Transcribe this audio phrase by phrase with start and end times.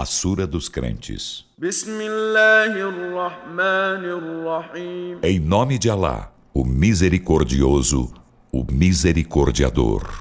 [0.00, 1.44] A Sura dos Crentes.
[5.22, 8.10] Em nome de Alá, o Misericordioso,
[8.50, 10.20] o Misericordiador.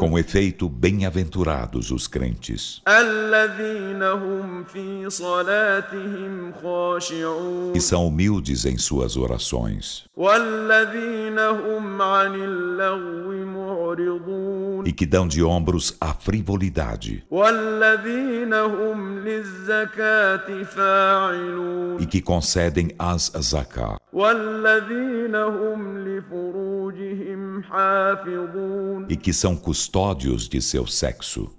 [0.00, 2.82] Com efeito, bem-aventurados os crentes.
[7.74, 10.06] E são humildes em suas orações.
[14.84, 17.24] E que dão de ombros à frivolidade.
[22.00, 24.00] E que concedem as zakah.
[26.92, 27.19] E
[29.16, 31.50] que são custódios de seu sexo.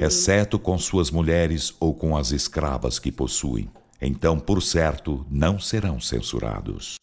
[0.00, 3.70] Exceto com suas mulheres ou com as escravas que possuem.
[4.00, 6.94] Então, por certo, não serão censurados.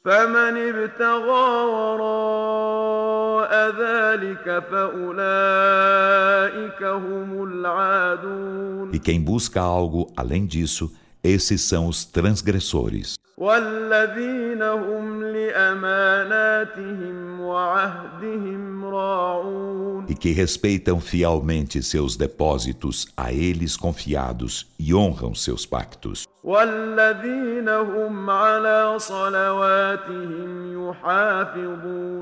[8.93, 10.89] E quem busca algo além disso,
[11.21, 13.15] esses são os transgressores.
[20.07, 26.25] E que respeitam fielmente seus depósitos a eles confiados e honram seus pactos.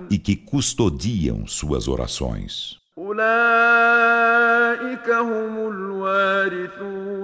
[0.10, 2.83] E que custodiam suas orações.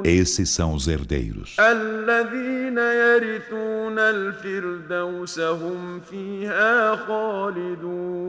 [0.04, 1.58] Esses são os herdeiros.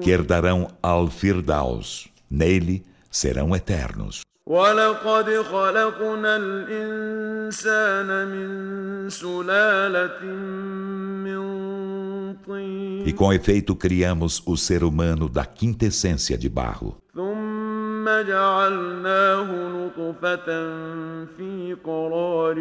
[0.03, 2.09] Que herdarão al-Firdaus.
[2.31, 4.21] Nele serão eternos.
[4.50, 10.24] ولقد خلقنا الإنسان من سلالة
[11.26, 11.42] من
[12.46, 16.98] طين E com efeito criamos o ser humano da quintessência de barro.
[17.16, 20.46] ثم جعلناه نطفة
[21.38, 22.56] في قرار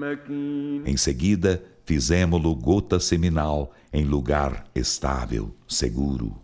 [0.00, 6.43] مكين Em seguida, fizemo-lo gota seminal em lugar estável, seguro.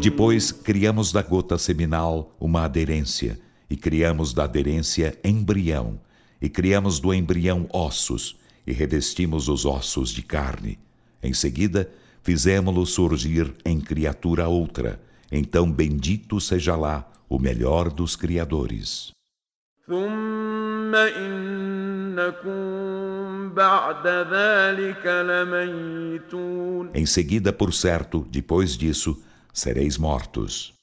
[0.00, 3.38] Depois criamos da gota seminal uma aderência,
[3.70, 6.00] e criamos da aderência embrião,
[6.42, 8.36] e criamos do embrião ossos,
[8.66, 10.80] e revestimos os ossos de carne.
[11.22, 11.88] Em seguida,
[12.24, 15.00] fizemos-lo surgir em criatura outra.
[15.30, 19.15] Então, bendito seja lá o melhor dos criadores.
[26.92, 30.74] Em seguida, por certo, depois disso, sereis mortos.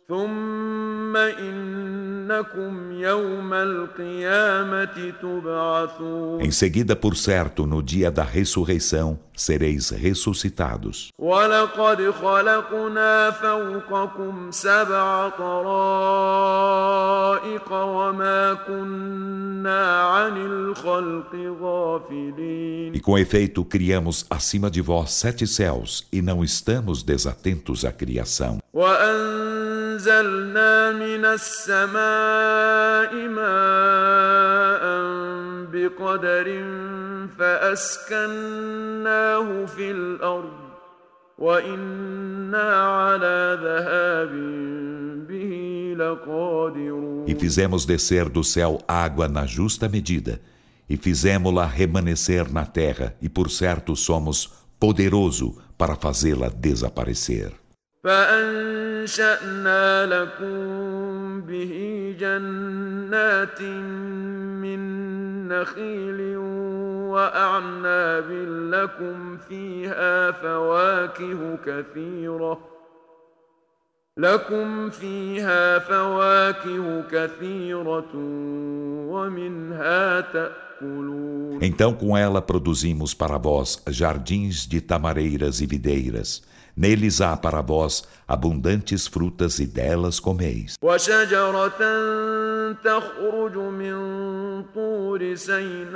[6.41, 11.10] Em seguida, por certo, no dia da ressurreição, sereis ressuscitados.
[22.92, 28.58] E com efeito, criamos acima de vós sete céus e não estamos desatentos à criação.
[29.98, 32.21] وأنزلنا من السماء
[33.28, 34.84] ماء
[35.72, 36.48] بقدر
[37.38, 40.58] فأسكناه في الأرض
[41.38, 44.32] وإنا على ذهاب
[45.28, 50.40] به لقادرون E fizemos descer do céu água na justa medida,
[50.88, 54.50] e fizemos-la remanescer na terra, e por certo somos
[54.81, 57.52] poderoso para fazê-la desaparecer.
[58.05, 61.75] فأنشأنا لكم به
[62.20, 63.62] جنات
[64.62, 64.81] من
[65.49, 66.37] نخيل
[67.12, 68.31] وأعناب
[68.75, 72.60] لكم فيها فواكه كثيرة
[74.16, 78.10] لكم فيها فواكه كثيرة
[79.10, 80.58] ومنها تأكلون
[81.60, 86.43] Então com ela produzimos para vós jardins de tamareiras e videiras
[86.76, 90.75] Neles há para vós abundantes frutas e delas comeis.
[90.82, 91.78] وشجرة
[92.84, 93.96] تخرج من
[94.75, 95.94] طور سيناء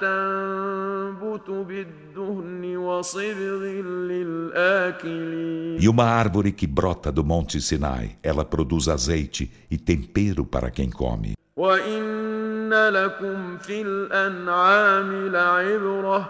[0.00, 3.62] تنبت بالدهن وصبغ
[4.10, 10.70] للآكلين E uma árvore que brota do monte Sinai, ela produz azeite e tempero para
[10.70, 11.34] quem come.
[11.56, 16.28] وإن لكم في الأنعام لعبرة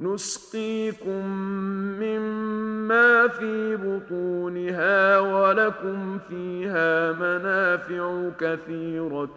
[0.00, 1.26] نسقيكم
[2.02, 9.36] مما في بطونها ولكم فيها منافع كثيرة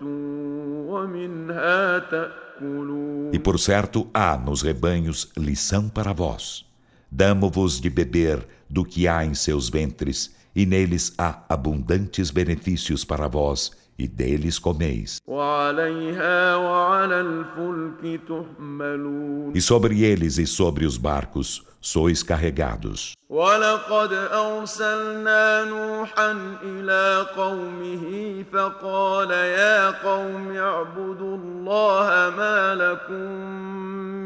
[0.89, 6.65] ومنها تأكلون E por certo há nos rebanhos lição para vós.
[7.11, 13.27] Damo-vos de beber do que há em seus ventres, e neles há abundantes benefícios para
[13.27, 15.17] vós, e deles comeis.
[15.27, 23.13] وعليها وعلى الفلك تحملون E sobre eles e sobre os barcos sois carregados.
[23.29, 26.31] ولقد أرسلنا نوحا
[26.63, 28.05] إلى قومه
[28.53, 33.31] فقال يا قوم اعبدوا الله ما لكم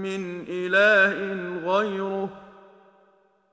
[0.04, 1.14] من إله
[1.66, 2.30] غيره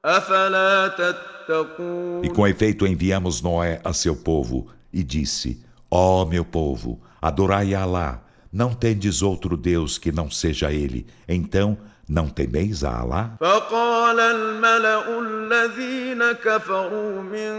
[0.05, 7.01] أفلا تتقون E com efeito enviamos Noé a seu povo, e disse: Ó meu povo,
[7.21, 8.21] adorai a Alá,
[8.53, 11.77] não tendes outro Deus que não seja Ele, então
[12.09, 13.31] não temeis a Alá?
[13.41, 17.55] فقال الملأ الذين كفروا من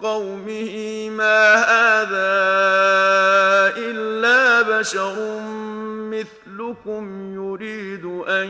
[0.00, 2.32] قومه ما هذا
[3.76, 5.14] إلا بشر
[6.10, 8.48] مثلكم يريد أن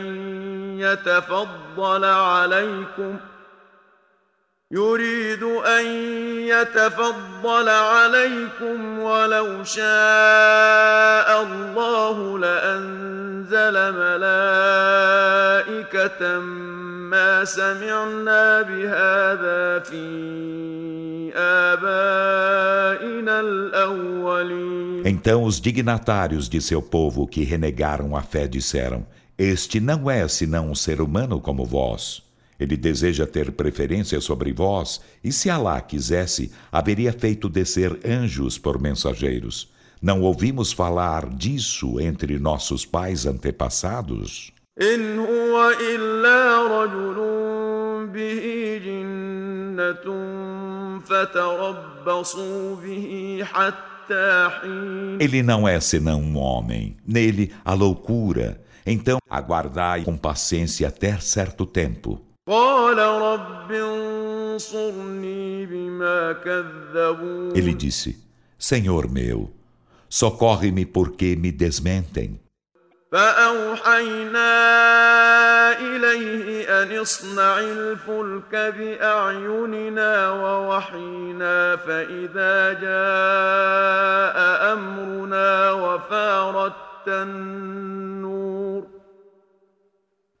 [0.79, 3.17] يتفضل عليكم
[4.73, 5.85] يريد أن
[6.47, 9.83] يتفضل عليكم ولو شاء
[11.43, 13.73] الله لأنزل
[14.53, 16.39] ملائكة
[17.13, 20.03] ما سمعنا بهذا في
[21.35, 29.05] آبائنا الأولين Então os dignatários de seu povo que renegaram a fé disseram:
[29.37, 32.23] Este não é senão um ser humano como vós.
[32.59, 38.79] Ele deseja ter preferência sobre vós, e se Alá quisesse, haveria feito descer anjos por
[38.79, 39.71] mensageiros.
[40.01, 44.53] Não ouvimos falar disso entre nossos pais antepassados?
[44.81, 47.17] إن هو إلا رجل
[48.13, 50.05] به جنة
[51.05, 58.61] فتربصوا به حتى حين Ele não é senão um homem, nele a loucura.
[58.85, 62.19] Então aguardai com paciência até certo tempo.
[62.48, 68.16] قال رب انصرني بما كذبون Ele disse:
[68.58, 69.50] Senhor meu,
[70.08, 72.38] socorre-me porque me desmentem.
[73.12, 74.50] فأوحينا
[75.80, 84.38] إليه أن اصنع الفلك بأعيننا ووحينا فإذا جاء
[84.72, 88.97] أمرنا وفارت النور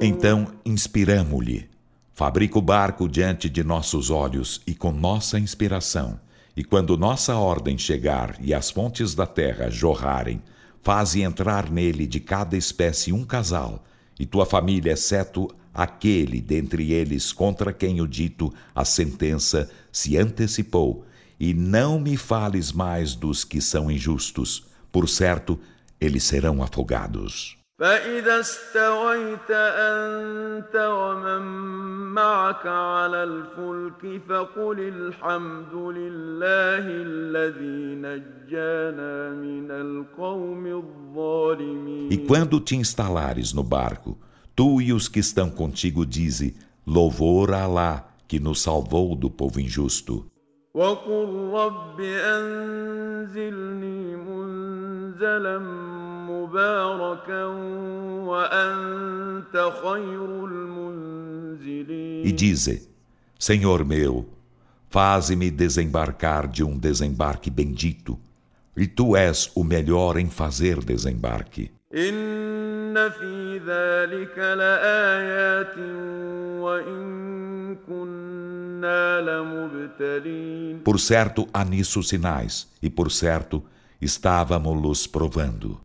[0.00, 1.68] Então inspiramo-lhe.
[2.14, 6.20] Fabrica o barco diante de nossos olhos e com nossa inspiração.
[6.56, 10.40] E quando nossa ordem chegar e as fontes da terra jorrarem,
[10.80, 13.84] faze entrar nele de cada espécie um casal,
[14.18, 21.04] e tua família, exceto aquele dentre eles contra quem o dito a sentença se antecipou,
[21.38, 25.58] e não me fales mais dos que são injustos, por certo,
[25.99, 27.55] eles serão afogados.
[27.79, 31.41] فإذا استويت أنت ومن
[32.13, 43.51] معك على الفلك فقل الحمد لله الذي نجانا من القوم الظالمين E quando te instalares
[43.51, 44.17] no barco,
[44.55, 46.55] tu e os que estão contigo dize:
[46.87, 50.25] Louvor a Alá, que nos salvou do povo injusto.
[50.73, 54.15] وقل رب أنزلني
[55.09, 55.59] منزلا
[56.29, 57.43] مباركا
[58.25, 62.89] وأنت خير المنزلين E dize:
[63.39, 64.25] Senhor meu,
[64.89, 68.17] faze-me desembarcar de um desembarque bendito,
[68.77, 71.71] e tu és o melhor em fazer desembarque.
[71.93, 75.77] إن في ذلك لآيات
[76.59, 83.63] وإن كنا لمبتلين Por certo, há nisso sinais, e por certo,
[84.00, 85.80] estávamos-los provando.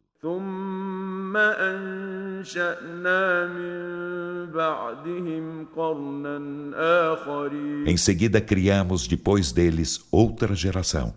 [7.85, 11.13] Em seguida criamos depois deles outra geração.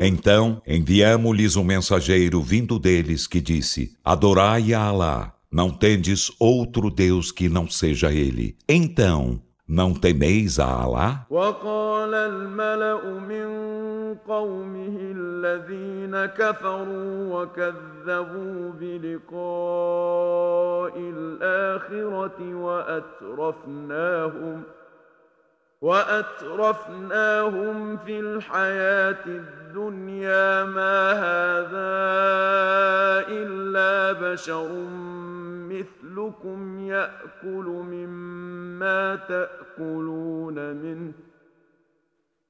[0.00, 7.30] Então enviamo-lhes um mensageiro vindo deles que disse: Adorai a Alá, não tendes outro Deus
[7.30, 8.56] que não seja Ele.
[8.68, 11.26] Então, não temeis a Alá?
[11.30, 13.74] وقال الملأ من
[14.28, 24.62] قومه الذين كفروا وكذبوا بلقاء الآخرة وأترفناهم
[25.81, 31.99] وأترفناهم في الحياة الدنيا ما هذا
[33.27, 34.71] إلا بشر
[35.71, 41.13] مثلكم يأكل مما تأكلون منه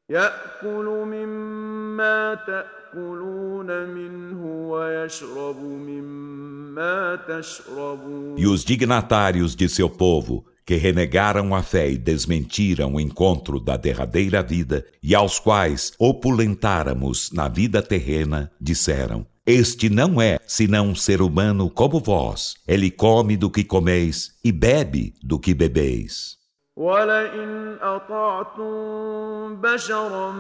[0.09, 8.38] يأكل مما تأكلون منه ويشرب مما تشربون.
[8.38, 13.76] E os dignatários de seu povo, que renegaram a fé e desmentiram o encontro da
[13.76, 20.94] derradeira vida, e aos quais opulentáramos na vida terrena, disseram: Este não é senão um
[20.94, 22.54] ser humano como vós.
[22.66, 26.42] Ele come do que comeis e bebe do que bebeis.
[26.76, 30.32] ولئن أطعتم بشرا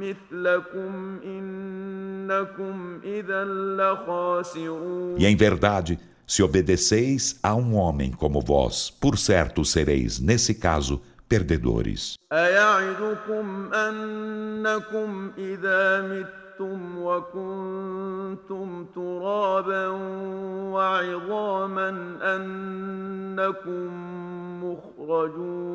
[0.00, 5.98] مثلكم إنكم إذا لخاسرون E em verdade,
[6.29, 12.19] se obedeceis a um homem como vós, por certo sereis, nesse caso, perdedores.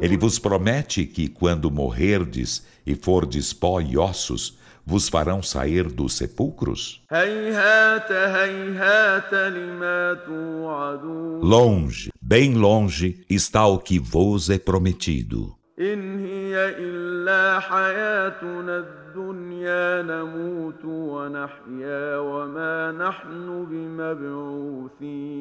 [0.00, 6.14] Ele vos promete que, quando morrerdes e fordes pó e ossos, vos farão sair dos
[6.14, 7.02] sepulcros?
[11.42, 15.54] Longe, bem longe, está o que vos é prometido.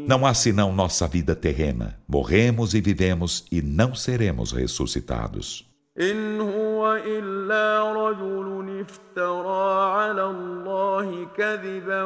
[0.07, 2.00] Não há senão nossa vida terrena.
[2.07, 5.71] Morremos e vivemos e não seremos ressuscitados.
[6.00, 12.02] إن هو إلا رجل افترى على الله كذبا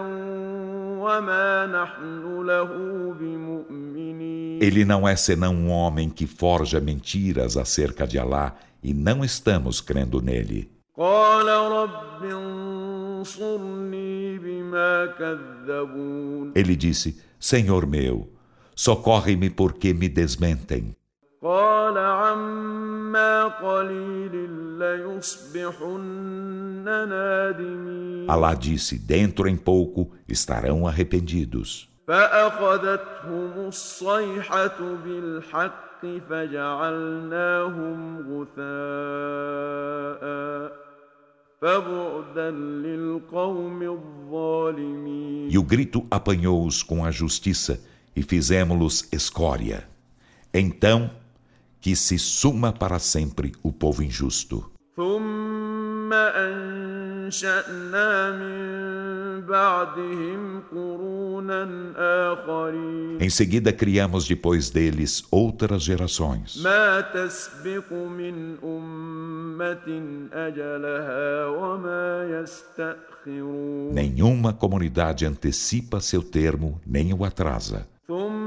[1.05, 2.71] وما نحن له
[3.21, 9.23] بمؤمنين Ele não é senão um homem que forja mentiras acerca de Alá e não
[9.25, 10.69] estamos crendo nele.
[10.97, 12.25] قال رب
[13.23, 18.29] انصرني بما كذبون Ele disse: Senhor meu,
[18.75, 20.95] socorre-me porque me desmentem.
[21.43, 22.86] قال عما قليل ليصبحن نادمين
[28.29, 31.93] Alá disse: Dentro em pouco estarão arrependidos.
[32.07, 37.99] فأخذتهم الصيحة بالحق فجعلناهم
[38.29, 38.63] غثاء
[41.61, 47.81] فبعدا للقوم الظالمين E o grito apanhou-os com a justiça
[48.17, 49.85] e fizemos-los escória.
[50.53, 51.11] Então,
[51.80, 54.72] que se suma para sempre o povo injusto.
[63.20, 66.64] Em seguida, criamos depois deles outras gerações.
[73.92, 77.88] Nenhuma comunidade antecipa seu termo, nem o atrasa.
[78.08, 78.47] ثم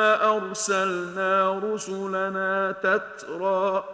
[0.00, 3.84] أرسلنا رسلنا تترى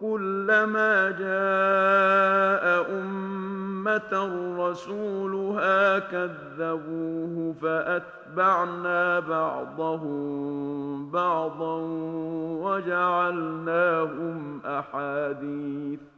[0.00, 4.12] كلما جاء أمة
[4.58, 11.76] رسولها كذبوه فأتبعنا بعضهم بعضا
[12.64, 16.13] وجعلناهم أحاديث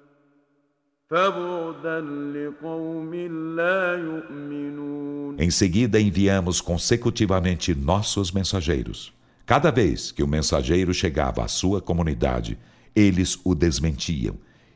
[5.38, 9.12] Em seguida, enviamos consecutivamente nossos mensageiros.
[9.44, 12.58] Cada vez que o mensageiro chegava à sua comunidade,
[12.92, 14.34] eles o desmentiam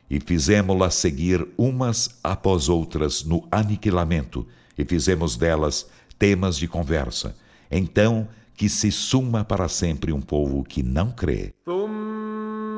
[0.09, 4.47] e fizemos-las seguir umas após outras no aniquilamento
[4.77, 7.35] e fizemos delas temas de conversa.
[7.69, 11.53] Então, que se suma para sempre um povo que não crê.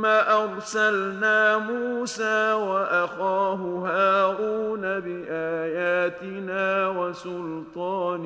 [0.02, 8.22] ثم أرسلنا موسى وأخاه هارون بآياتنا وسلطان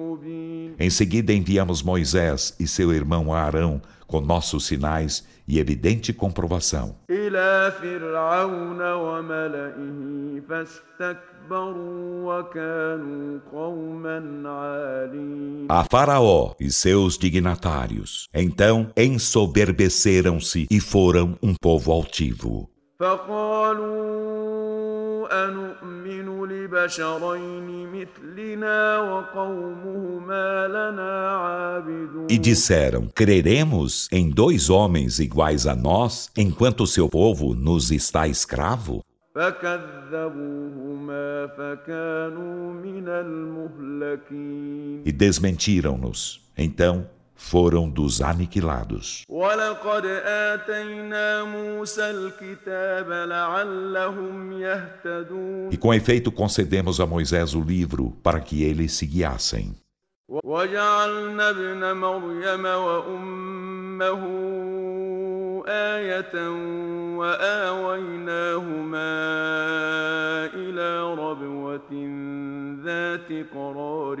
[0.00, 6.94] مبين Em seguida enviamos Moisés e seu irmão Arão com nossos sinais e evidente comprovação.
[7.10, 11.31] إلى فرعون وملئه فاستكبروا وكانوا قوما عالين
[15.68, 18.28] A Faraó e seus dignatários.
[18.34, 22.68] Então ensoberbeceram-se e foram um povo altivo.
[23.00, 24.48] فقالوا
[25.46, 36.28] أنؤمن لبشرين مثلنا وقومهما لنا عابدون E disseram: Creremos em dois homens iguais a nós,
[36.36, 39.04] enquanto seu povo nos está escravo?
[39.34, 46.40] فكذبوهما فكانوا من المهلكين E desmentiram-nos.
[46.56, 47.06] Então
[47.36, 49.24] foram dos aniquilados.
[49.28, 58.40] ولقد آتينا موسى الكتاب لعلهم يهتدون E com efeito concedemos a Moisés o livro para
[58.40, 59.72] que eles se guiassem.
[60.44, 64.22] وجعلنا ابن مريم وأمه
[65.68, 66.34] آية
[67.18, 69.12] وآويناهما
[70.54, 71.90] إلى ربوة
[72.84, 74.20] ذات قرار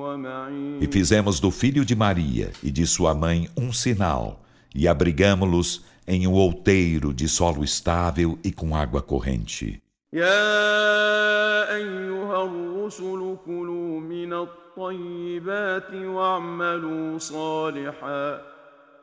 [0.00, 4.42] ومعين E fizemos do filho de Maria e de sua mãe um sinal,
[4.74, 9.80] e abrigamo-los em um outeiro de solo estável e com água corrente.
[10.12, 18.40] يا أيها الرسل كلوا من الطيبات واعملوا صالحا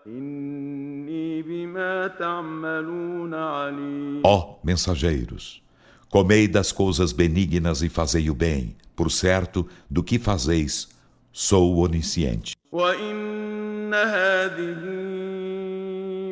[0.08, 5.62] إني بما تعملون عليم Ó mensageiros,
[6.10, 10.90] comei das coisas benignas e fazei o bem, por certo, do que fazeis,
[11.32, 12.54] sou onisciente.
[12.72, 14.78] وإن هذه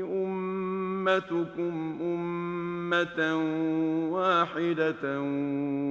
[0.04, 3.36] أمتكم أمة
[4.12, 5.22] واحدة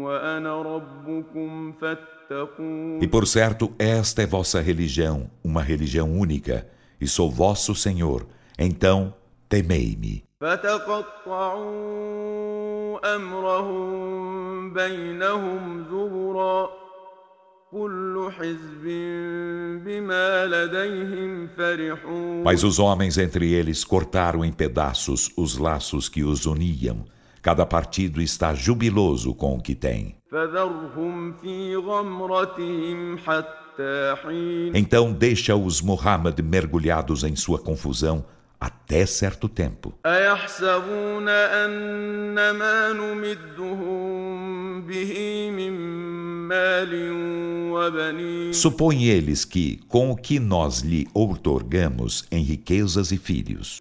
[0.05, 6.67] وأنا ربكم فاتقون E por certo, esta é vossa religião, uma religião única,
[7.01, 8.27] e sou vosso Senhor.
[8.59, 9.15] Então,
[9.49, 10.27] temei-me.
[11.67, 16.69] فتقطعوا أمرهم بينهم زبرا
[17.73, 18.85] كل حزب
[19.85, 26.47] بما لديهم فرحون Mas os homens entre eles cortaram em pedaços os laços que os
[26.47, 27.05] uniam.
[27.43, 30.17] Cada partido está jubiloso com o que tem.
[30.31, 33.60] فذرهم في غمرتهم حتى حين
[34.74, 38.24] então deixa-os Muhammad mergulhados em sua confusão
[38.62, 39.96] até certo tempo.
[48.54, 53.80] Supõe eles que, com o que nós lhe outorgamos em riquezas e filhos,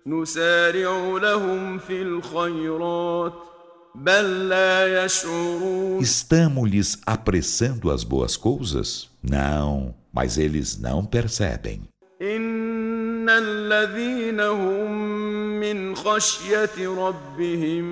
[6.00, 9.09] estamos-lhes apressando as boas coisas?
[9.22, 11.82] Não, mas eles não percebem.
[13.29, 14.91] إن الذين هم
[15.59, 17.85] من خشية ربهم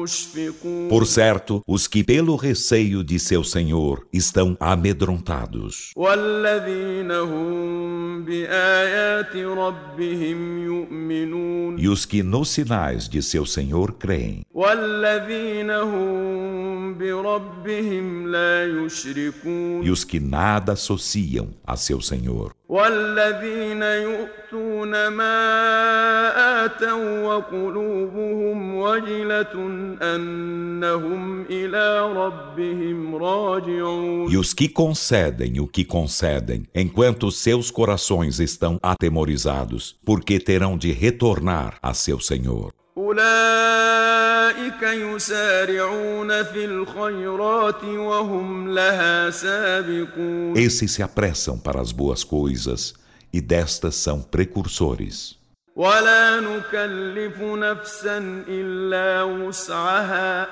[0.00, 9.36] مشفقون Por certo, os que pelo receio de seu Senhor estão amedrontados, والذين هم بآيات
[9.36, 18.66] ربهم يؤمنون e os que nos sinais de seu Senhor creem, والذين هم بربهم لا
[18.66, 29.54] يشركون e os que nada associam a seu Senhor, والذين يؤتون ما آتوا وقلوبهم وجلة
[30.02, 38.78] أنهم إلى ربهم راجعون e os que concedem o que concedem, enquanto seus corações estão
[38.82, 42.72] atemorizados, porque terão de retornar a seu Senhor.
[43.04, 52.94] أولئك يسارعون في الخيرات وهم لها سابقون Esses se apressam para as boas coisas,
[53.32, 55.40] e destas são precursores.
[55.76, 60.46] ولا نكلف نفسا إلا وسعها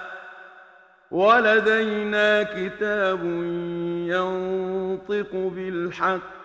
[1.11, 3.25] ولدينا كتاب
[4.09, 6.39] ينطق بالحق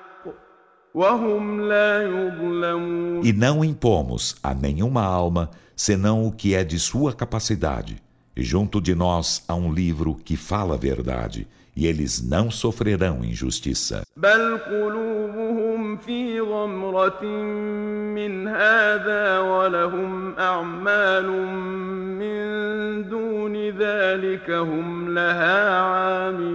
[0.93, 7.12] وهم لا يظلمون E não impomos a nenhuma alma senão o que é de sua
[7.12, 8.03] capacidade.
[8.37, 13.25] E junto de nós há um livro que fala a verdade, e eles não sofrerão
[13.25, 14.03] injustiça.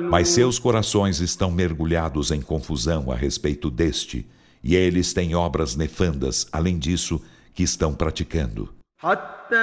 [0.09, 4.27] Mas seus corações estão mergulhados em confusão a respeito deste,
[4.61, 7.21] e eles têm obras nefandas, além disso,
[7.53, 8.82] que estão praticando.
[9.02, 9.56] حتى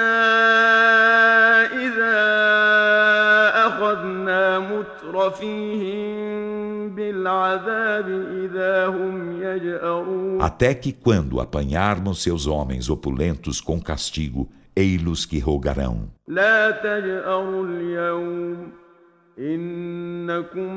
[1.86, 2.16] إذا
[3.66, 6.16] أخذنا مترفيهم
[6.98, 8.08] العذاب
[8.44, 16.08] إذا هم يجأرون Até que quando apanharmos seus homens opulentos com castigo, ei-los que rogarão.
[16.28, 18.70] لا تجأروا اليوم
[19.38, 20.72] إنكم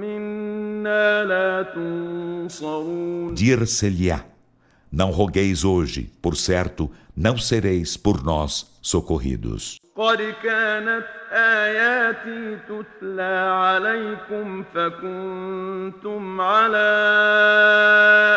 [0.00, 4.20] منا لا تنصرون Dir-se-lhe-á,
[4.94, 9.80] não rogueis hoje, por certo, não sereis por nós socorridos.
[9.96, 16.90] قد كانت آياتي تتلى عليكم فكنتم على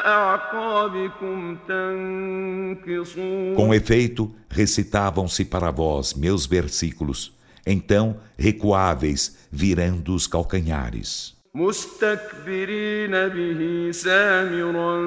[0.05, 7.31] أعقابكم تنكصون Com efeito, recitavam-se para vós meus versículos,
[7.65, 11.33] então recuáveis, virando os calcanhares.
[11.55, 15.01] مستكبرين به سامرا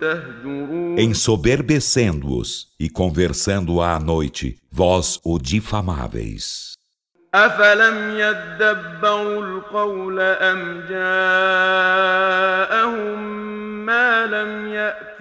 [0.00, 6.72] تهجرون Ensoberbecendo-os e conversando à noite, vós o difamáveis.
[7.34, 12.22] أفلم يدبروا القول أم جاءهم
[13.86, 15.20] ما لم يأت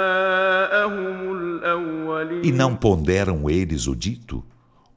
[0.00, 4.44] آباءهم الأولين E não ponderam eles o dito?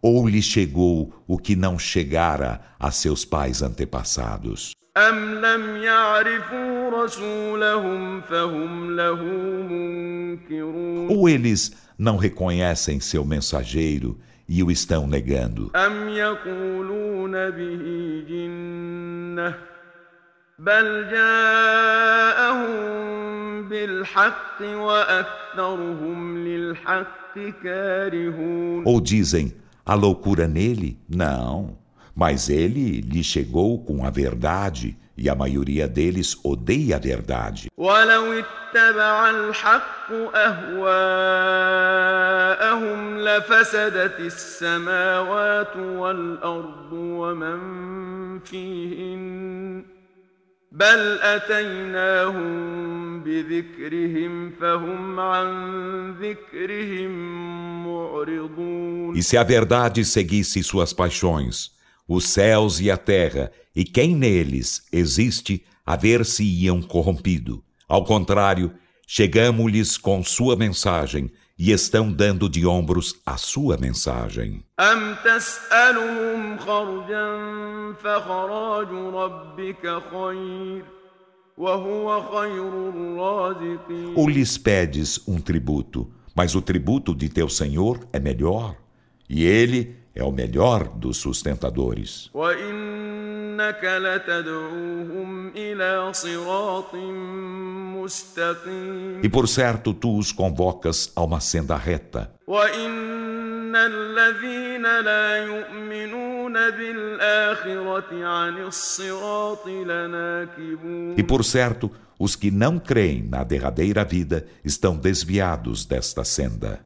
[0.01, 4.73] Ou lhes chegou o que não chegara a seus pais antepassados?
[4.97, 9.23] أم لم يعرفوا رسولهم فهم له
[9.69, 15.71] منكرون Ou eles não reconhecem seu mensageiro e o estão negando?
[15.75, 19.55] أم يقولون به جنة
[20.59, 21.09] بل
[22.43, 22.73] جاءهم
[23.69, 29.51] بالحق وأكثرهم للحق كارهون Ou dizem,
[29.88, 31.00] a loucura nele?
[31.08, 31.78] Não,
[32.14, 37.68] mas ele lhe chegou com a verdade e a maioria deles odeia a verdade.
[50.71, 52.53] بل أتيناهم
[53.23, 57.11] بذكرهم فهم عن ذكرهم
[57.87, 61.71] معرضون E se a verdade seguisse suas paixões,
[62.07, 67.63] os céus e a terra, e quem neles existe, haver-se-iam corrompido.
[67.87, 68.73] Ao contrário,
[69.07, 74.62] chegamo-lhes com sua mensagem e estão dando de ombros a sua mensagem.
[84.14, 88.76] Ou lhes pedes um tributo, mas o tributo de teu Senhor é melhor,
[89.28, 92.30] e ele é o melhor dos sustentadores.
[93.57, 96.95] وإنك لتدعوهم إلى صراط
[97.95, 102.29] مستقيم E por certo tu os convocas a uma senda reta.
[102.47, 113.22] وإن الذين لا يؤمنون بالآخرة عن الصراط لناكبون E por certo, os que não creem
[113.22, 116.80] na derradeira vida estão desviados desta senda.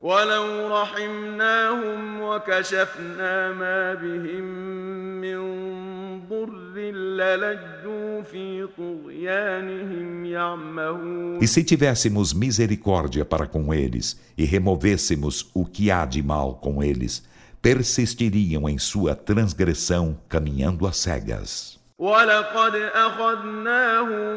[11.41, 16.83] E se tivéssemos misericórdia para com eles e removêssemos o que há de mal com
[16.83, 17.23] eles,
[17.61, 21.82] persistiriam em sua transgressão caminhando a cegas.
[22.02, 24.36] ولقد أخذناهم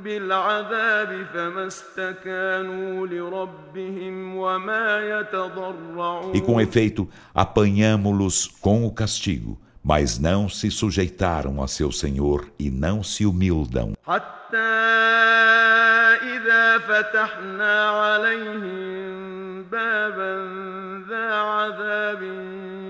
[0.00, 10.48] بالعذاب فما استكانوا لربهم وما يتضرعون E com efeito, apanhamo-los com o castigo, mas não
[10.50, 13.94] se sujeitaram a seu Senhor e não se humildam.
[14.06, 14.56] حتى
[16.22, 20.34] إذا فتحنا عليهم بابا
[21.16, 22.22] ذا عذاب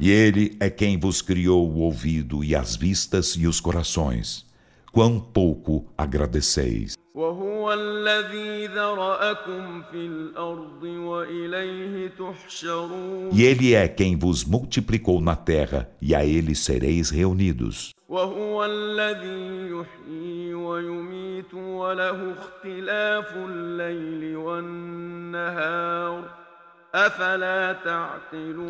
[0.01, 4.47] E ele é quem vos criou o ouvido e as vistas e os corações.
[4.91, 6.95] Quão pouco agradeceis.
[7.15, 15.91] وهو الذي ذرأكم في الأرض وإليه تحشرون E ele é quem vos multiplicou na terra,
[16.01, 17.93] e a ele sereis reunidos.
[18.09, 26.46] وهو الذي يحيي ويميت وله اختلاف الليل والنهار أفلا تعقلون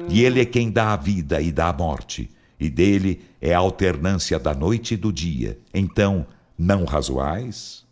[0.10, 3.60] e ele é quem dá a vida e dá a morte, e dele é a
[3.60, 5.58] alternância da noite e do dia.
[5.74, 6.26] Então,
[6.58, 7.86] não razoais?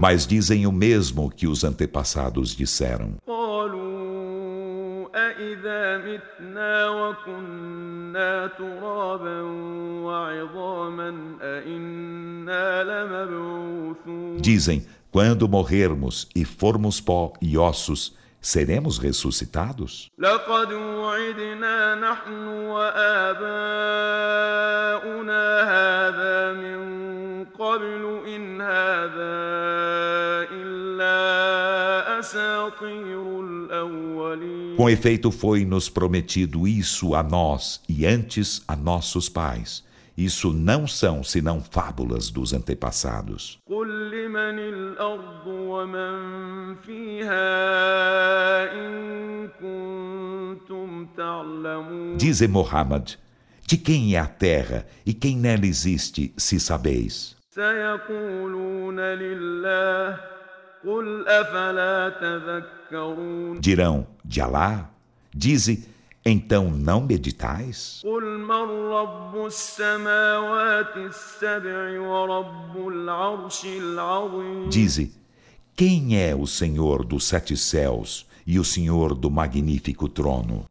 [0.00, 3.16] Mas dizem o mesmo que os antepassados disseram.
[14.40, 20.10] Dizem, quando morrermos e formos pó e ossos, seremos ressuscitados?
[34.76, 39.84] Com efeito, foi-nos prometido isso a nós e antes a nossos pais.
[40.16, 43.58] Isso não são senão fábulas dos antepassados.
[52.16, 53.14] Dize Muhammad,
[53.66, 57.36] de quem é a terra e quem nela existe, se sabeis?
[63.60, 64.90] Dirão, de Alá?
[65.34, 65.88] Dize,
[66.24, 68.00] então não meditais?
[74.68, 75.12] Dize,
[75.76, 80.64] quem é o Senhor dos sete céus e o Senhor do magnífico trono?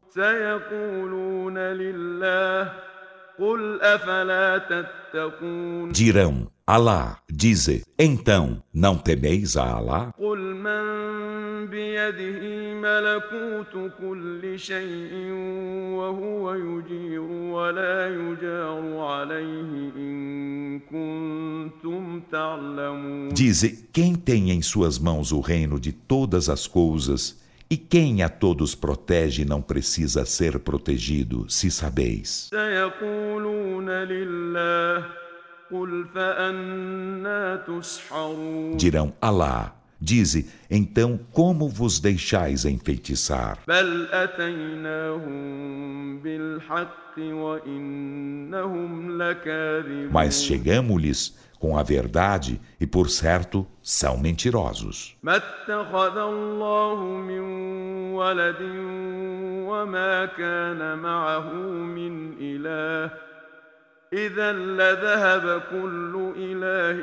[5.92, 10.14] Dirão, Alá, dize, então, não temeis a Alá?
[23.34, 28.30] Dize, quem tem em suas mãos o reino de todas as coisas e quem a
[28.30, 32.50] todos protege não precisa ser protegido, se sabeis.
[38.78, 39.76] Dirão Alá.
[40.00, 43.58] Dize, então como vos deixais enfeitiçar?
[50.12, 55.16] Mas chegamos-lhes com a verdade e, por certo, são mentirosos.
[64.13, 66.99] إذا لذهب كل إله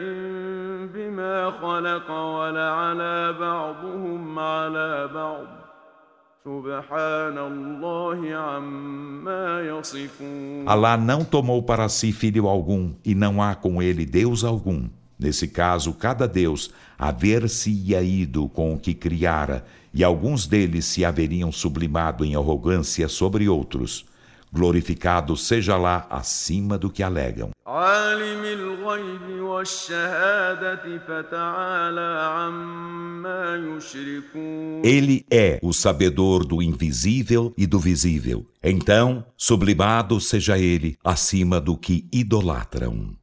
[0.94, 5.46] بما خلق ولعلى بعضهم على بعض
[6.46, 13.84] سبحان الله عما يصفون Allah não tomou para si filho algum e não há com
[13.84, 14.88] ele Deus algum.
[15.20, 21.52] Nesse caso, cada Deus haver-se-ia ido com o que criara, e alguns deles se haveriam
[21.52, 24.06] sublimado em arrogância sobre outros
[24.53, 27.51] glorificado seja lá acima do que alegam.
[34.83, 38.47] Ele é o sabedor do invisível e do visível.
[38.63, 43.17] Então, sublimado seja ele acima do que idolatram.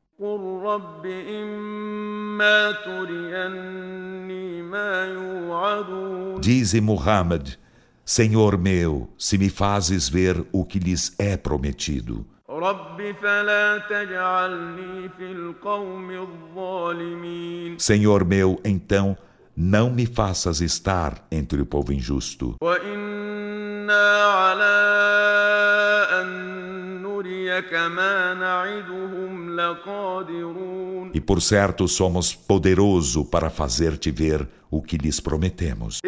[6.39, 7.57] Dize Muhammad,
[8.09, 12.25] Senhor meu, se me fazes ver o que lhes é prometido.
[17.77, 19.17] Senhor meu, então,
[19.53, 22.55] não me faças estar entre o povo injusto.
[31.13, 35.99] E por certo somos poderoso para fazer-te ver o que lhes prometemos.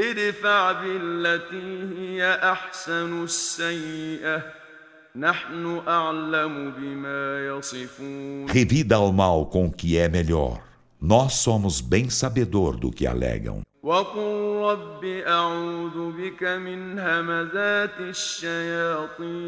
[8.48, 10.62] Revida ao mal com o que é melhor.
[11.02, 13.62] Nós somos bem sabedor do que alegam.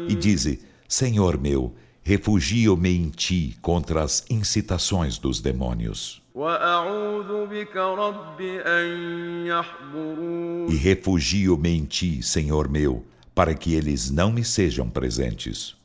[0.08, 6.20] E dize, Senhor meu, refugio-me em ti contra as incitações dos demônios.
[10.68, 15.76] E refugio-me em ti, Senhor meu, para que eles não me sejam presentes.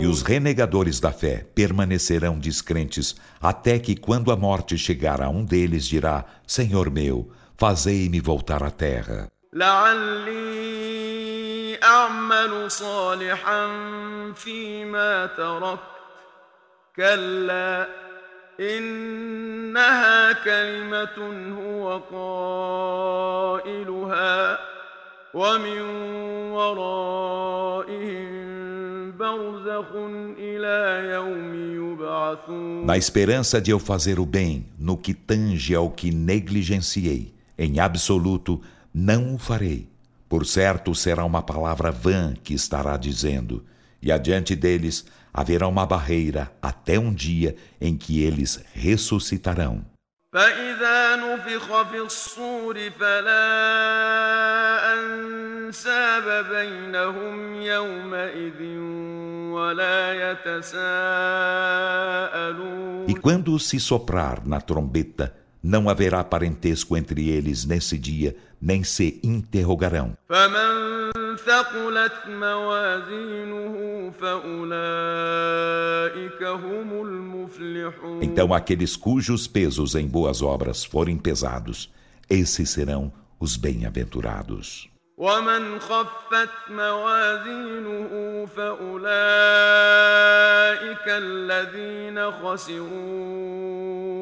[0.00, 5.44] E os renegadores da fé permanecerão descrentes até que, quando a morte chegar a um
[5.44, 9.28] deles, dirá: Senhor meu, fazei-me voltar à terra.
[11.84, 13.66] أعمل صالحا
[14.34, 15.80] فيما تركت
[16.96, 17.88] كلا
[18.60, 21.18] إنها كلمة
[21.60, 21.98] هو
[23.58, 24.58] قائلها
[25.34, 25.80] ومن
[26.52, 28.34] ورائهم
[29.18, 29.86] برزخ
[30.38, 36.10] إلى يوم يبعثون Na esperança de eu fazer o bem no que tange ao que
[36.12, 38.60] negligenciei, em absoluto
[38.92, 39.88] não o farei.
[40.28, 43.64] Por certo será uma palavra vã que estará dizendo,
[44.00, 49.84] e adiante deles haverá uma barreira até um dia em que eles ressuscitarão.
[50.33, 53.49] فإذا نفخ في الصور فلا
[54.93, 58.61] أنساب بينهم يومئذ
[59.57, 60.69] ولا يتساءلون.
[63.07, 69.19] E quando se soprar na trombeta, Não haverá parentesco entre eles nesse dia, nem se
[69.21, 70.17] interrogarão.
[78.21, 81.91] Então, aqueles cujos pesos em boas obras forem pesados,
[82.29, 84.89] esses serão os bem-aventurados.
[85.19, 88.09] ومن خفت موازينه
[88.55, 89.09] فأولئك
[91.07, 93.69] الذين خسروا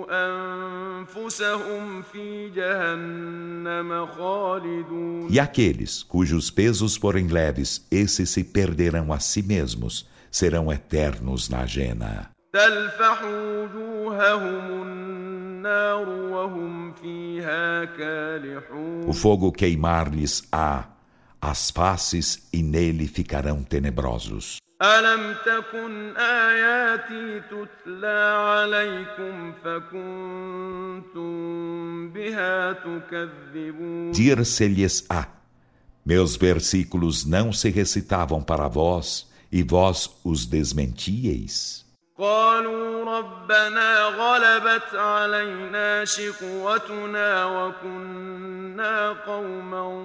[0.09, 9.43] أنفسهم في جهنم خالدون E aqueles cujos pesos forem leves, esses se perderão a si
[9.43, 12.36] mesmos, serão eternos na jena.
[12.56, 20.92] تلفح وجوههم النار وهم فيها كالحون O fogo queimar-lhes-á
[21.40, 24.58] as faces e nele ficarão tenebrosos.
[24.82, 31.32] ألم تكن آياتي تتلى عليكم فكنتم
[32.12, 35.26] بها تكذبون Dir-se-lhes-á:
[36.04, 41.84] Meus versículos não se recitavam para vós, e vós os desmentieis.
[42.18, 50.04] قالوا ربنا غلبت علينا شقوتنا وكنا قوما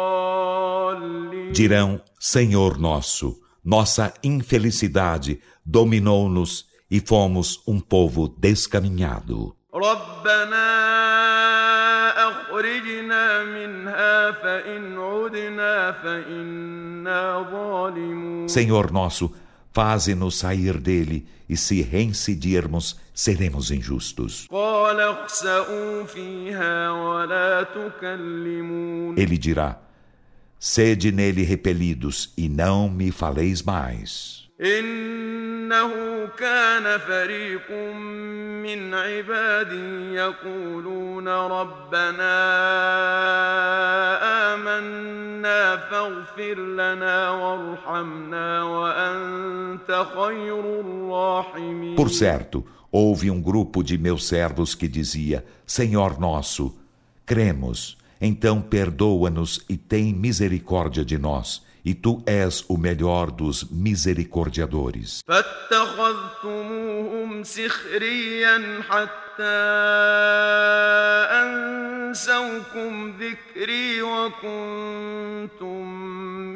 [0.00, 9.56] ضالين Dirão: Senhor nosso, nossa infelicidade dominou-nos e fomos um povo descaminhado.
[9.74, 10.68] ربنا
[12.28, 19.30] أخرجنا منها فإن عدنا فإنا ظالمون Senhor nosso,
[19.75, 24.47] Faze-nos sair dele, e se reincidirmos, seremos injustos.
[29.17, 29.81] Ele dirá:
[30.57, 34.49] Sede nele repelidos, e não me faleis mais.
[35.64, 37.70] إنه كان فريق
[38.62, 42.34] من عبادي يقولون ربنا
[44.54, 54.74] آمنا فاغفر لنا وارحمنا وأنت خير الراحمين Por certo, houve um grupo de meus servos
[54.74, 56.76] que dizia: Senhor nosso,
[57.24, 65.20] cremos, então perdoa-nos e tem misericórdia de nós, e tu és o melhor dos misericordiadores.
[65.28, 69.20] فاتخذتموهم سخريا حتى
[71.42, 75.86] أنسوكم ذكري وكنتم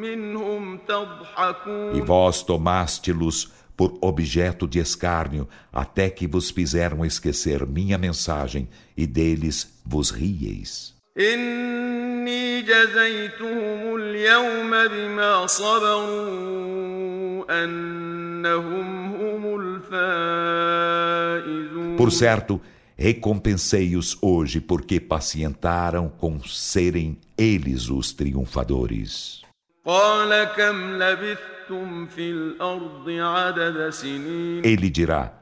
[0.00, 7.98] منهم E تضحكون vós tomaste-los por objeto de escárnio, até que vos fizeram esquecer minha
[7.98, 10.94] mensagem, e deles vos rieis.
[11.18, 16.44] إني جزيتهم اليوم بما صبروا
[17.64, 20.94] أنهم هم الفائزون
[21.96, 22.60] Por certo,
[22.98, 29.42] recompensei-os hoje porque pacientaram com serem eles os triunfadores.
[29.86, 35.32] قال كم لبثتم في الأرض عدد سنين Ele dirá: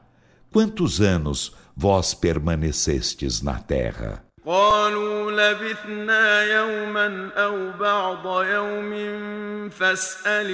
[0.51, 4.23] Quantos anos vós permanecestes na terra?
[4.47, 8.93] قالوا لبثنا يوما أو بعض يوم
[9.69, 10.49] فاسأل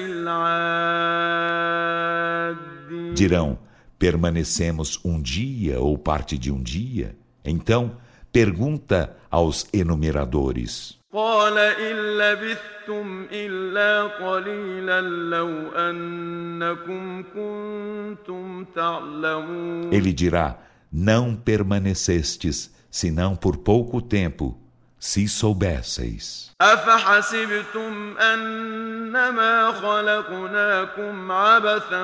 [1.79, 3.57] العادين Dirão:
[3.97, 7.15] Permanecemos um dia ou parte de um dia?
[7.43, 7.97] Então,
[8.31, 10.99] pergunta aos enumeradores.
[11.13, 20.57] قال إن لبثتم إلا قليلا لو أنكم كنتم تعلمون Ele dirá:
[20.93, 24.57] Não permanecestes, senão por pouco tempo,
[24.99, 26.49] se soubesseis.
[26.61, 32.03] أفحسبتم أنما خلقناكم عبثا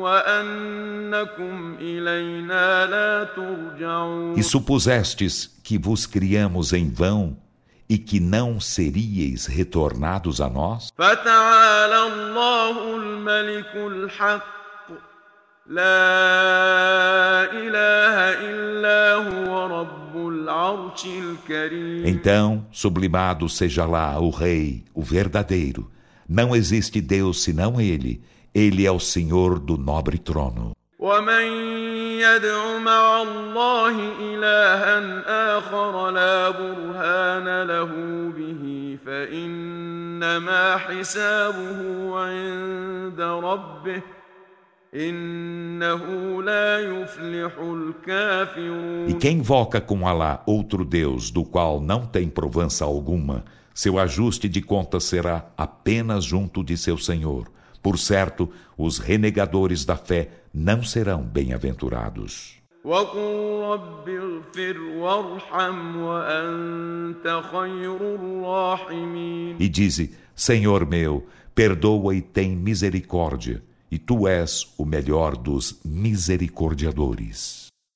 [0.00, 7.36] وأنكم إلينا لا ترجعون E supusestes que vos criamos em vão
[7.88, 10.90] e que não seríeis retornados a nós?
[10.98, 14.60] فتعالى الله الملك الحق
[15.66, 18.16] لا إله
[18.50, 20.03] إلا هو رب العرش الكريم
[22.04, 25.90] Então, sublimado seja lá o Rei, o verdadeiro.
[26.28, 28.22] Não existe Deus senão Ele.
[28.54, 30.72] Ele é o Senhor do nobre trono.
[31.00, 31.46] ومن
[32.20, 37.90] يدع مع الله إلها آخر لا برهان له
[38.36, 41.80] به فإنما حسابه
[42.18, 44.02] عند ربه
[49.09, 53.43] e quem invoca com Alá outro Deus do qual não tem provança alguma,
[53.73, 57.51] seu ajuste de contas será apenas junto de seu Senhor.
[57.83, 62.55] Por certo, os renegadores da fé não serão bem-aventurados.
[69.59, 73.61] E dize: Senhor meu, perdoa e tem misericórdia
[73.91, 77.64] e tu és o melhor dos misericordiadores.